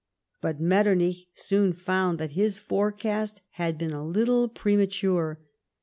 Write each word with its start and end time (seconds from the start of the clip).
But 0.41 0.59
Metternich 0.59 1.27
soon 1.35 1.73
found 1.73 2.17
that 2.17 2.31
his 2.31 2.57
forecast 2.57 3.43
had 3.51 3.77
been 3.77 3.93
a 3.93 4.03
little 4.03 4.47
premature. 4.49 5.39